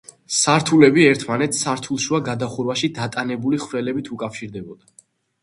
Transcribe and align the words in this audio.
სართულები 0.35 1.03
ერთმანეთს 1.09 1.59
სართულშუა 1.65 2.21
გადახურვაში 2.31 2.91
დატანებული 2.97 3.61
ხვრელებით 3.67 4.13
უკავშირდებოდა. 4.19 4.91